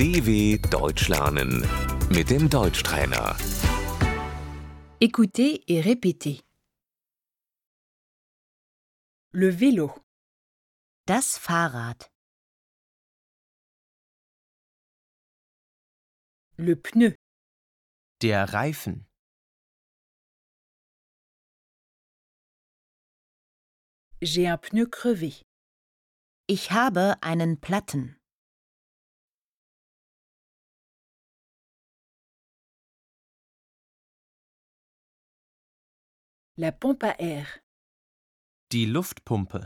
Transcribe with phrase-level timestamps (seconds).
[0.00, 1.60] DW Deutsch lernen
[2.08, 3.36] mit dem Deutschtrainer.
[4.98, 6.40] Écoutez et répétez.
[9.32, 9.92] Le vélo,
[11.06, 12.10] Das Fahrrad,
[16.56, 17.14] le pneu,
[18.22, 19.04] Der Reifen.
[24.22, 25.42] j'ai un pneu crevé.
[26.48, 28.19] ich habe einen Platten.
[36.62, 37.46] La pompe à air,
[38.70, 39.56] Die Luftpumpe.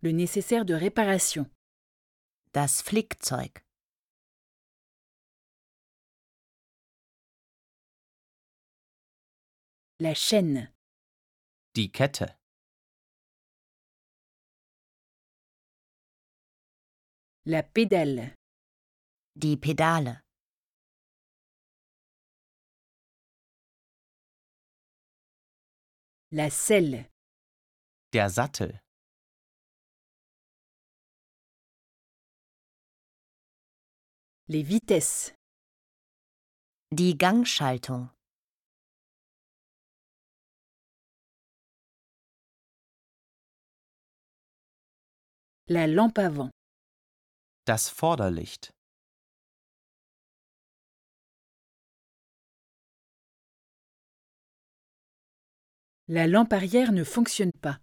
[0.00, 1.50] le nécessaire de réparation,
[2.52, 3.52] Das Flickzeug,
[9.98, 10.72] la chaîne,
[11.74, 12.24] Die Kette.
[17.46, 18.34] la pédale,
[19.36, 20.23] die Pedale,
[26.34, 27.08] la selle,
[28.12, 28.80] Der Sattel.
[34.48, 35.32] les vitesses,
[36.90, 38.10] die Gangschaltung,
[45.68, 46.50] la lampe avant,
[47.66, 48.72] Das Vorderlicht.
[56.08, 57.78] La lampe arrière ne fonctionne pas.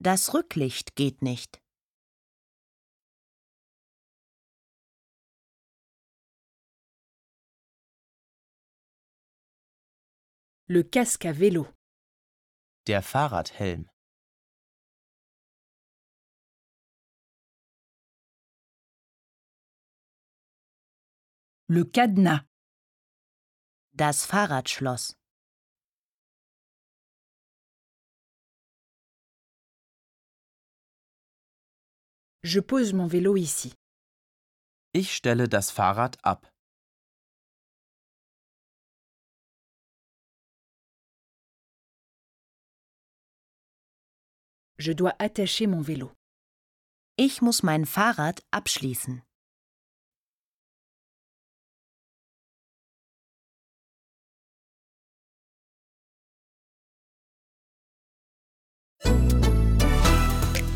[0.00, 1.60] das Rücklicht geht nicht.
[10.68, 11.66] Le casque à vélo,
[12.86, 13.88] Der Fahrradhelm.
[21.68, 22.42] le cadenas,
[23.92, 25.14] Das Fahrradschloss,
[32.44, 33.72] je pose mon vélo ici.
[34.92, 36.46] Ich stelle das Fahrrad ab.
[44.78, 46.12] Je dois attacher mon vélo.
[47.16, 49.22] ich muss mein Fahrrad abschließen.